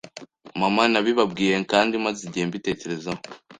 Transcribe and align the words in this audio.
Mama 0.61 0.83
Nabibabwiye 0.91 1.55
kandi 1.71 1.93
maze 2.05 2.19
igihe 2.27 2.43
mbitekerezaho, 2.49 3.21